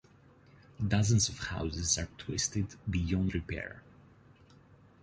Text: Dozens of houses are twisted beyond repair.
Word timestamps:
Dozens 0.87 1.29
of 1.29 1.37
houses 1.37 1.95
are 1.99 2.07
twisted 2.17 2.65
beyond 2.89 3.35
repair. 3.35 3.83